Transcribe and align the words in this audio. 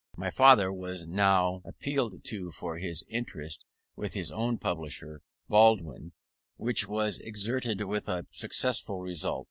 My 0.17 0.31
father 0.31 0.73
was 0.73 1.05
now 1.05 1.61
appealed 1.63 2.23
to 2.23 2.51
for 2.51 2.79
his 2.79 3.03
interest 3.07 3.65
with 3.95 4.15
his 4.15 4.31
own 4.31 4.57
publisher, 4.57 5.21
Baldwin, 5.47 6.13
which 6.57 6.87
was 6.87 7.19
exerted 7.19 7.83
with 7.83 8.09
a 8.09 8.25
successful 8.31 8.99
result. 8.99 9.39